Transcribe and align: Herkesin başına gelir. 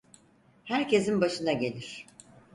Herkesin 0.63 1.21
başına 1.21 1.51
gelir. 1.53 2.07